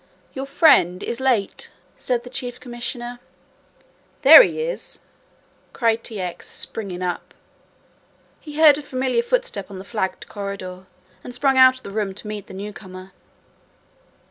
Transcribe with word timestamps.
"Your 0.33 0.47
friend 0.47 1.03
is 1.03 1.19
late," 1.19 1.69
said 1.95 2.23
the 2.23 2.29
Chief 2.31 2.59
Commissioner. 2.59 3.19
"There 4.23 4.41
he 4.41 4.59
is," 4.63 5.01
cried 5.73 6.03
T. 6.03 6.19
X., 6.19 6.47
springing 6.49 7.03
up. 7.03 7.35
He 8.39 8.55
heard 8.57 8.79
a 8.79 8.81
familiar 8.81 9.21
footstep 9.21 9.69
on 9.69 9.77
the 9.77 9.85
flagged 9.85 10.27
corridor, 10.27 10.87
and 11.23 11.35
sprung 11.35 11.59
out 11.59 11.75
of 11.77 11.83
the 11.83 11.91
room 11.91 12.15
to 12.15 12.27
meet 12.27 12.47
the 12.47 12.53
newcomer. 12.55 13.11